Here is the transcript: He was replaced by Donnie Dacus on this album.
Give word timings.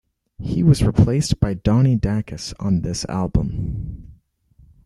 He 0.39 0.63
was 0.63 0.81
replaced 0.83 1.39
by 1.39 1.53
Donnie 1.53 1.95
Dacus 1.95 2.55
on 2.59 2.81
this 2.81 3.05
album. 3.05 4.17